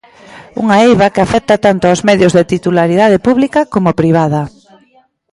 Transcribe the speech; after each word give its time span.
Unha 0.61 0.75
eiva 0.87 1.11
que 1.13 1.21
afecta 1.23 1.55
tanto 1.65 1.83
aos 1.85 2.01
medios 2.09 2.35
de 2.37 2.47
titularidade 2.53 3.17
pública 3.27 3.59
como 3.73 3.97
privada. 3.99 4.41